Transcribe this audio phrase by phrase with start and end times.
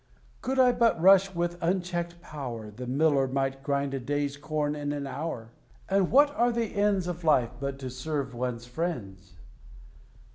[0.41, 4.91] Could I but rush with unchecked power, The miller might grind a day's corn in
[4.93, 5.51] an hour.
[5.89, 9.35] And what are the ends Of life, but to serve one's friends?"